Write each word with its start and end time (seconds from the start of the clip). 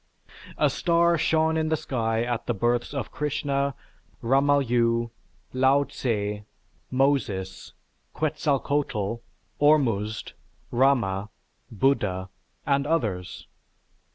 A 0.57 0.71
star 0.71 1.15
shone 1.15 1.57
in 1.57 1.69
the 1.69 1.77
sky 1.77 2.23
at 2.23 2.47
the 2.47 2.55
births 2.55 2.91
of 2.91 3.11
Krishna, 3.11 3.75
Rama 4.23 4.59
Yu, 4.63 5.11
Lao 5.53 5.83
Tsze, 5.83 6.43
Moses, 6.89 7.73
Quetzalcoatl, 8.15 9.17
Ormuzd, 9.59 10.33
Rama, 10.71 11.29
Buddha, 11.69 12.29
and 12.65 12.87
others. 12.87 13.45